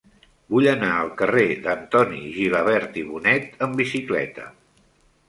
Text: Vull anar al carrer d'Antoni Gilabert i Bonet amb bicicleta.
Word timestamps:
Vull 0.53 0.67
anar 0.69 0.87
al 1.01 1.11
carrer 1.19 1.43
d'Antoni 1.65 2.21
Gilabert 2.37 2.97
i 3.03 3.05
Bonet 3.11 3.63
amb 3.67 3.79
bicicleta. 3.83 4.49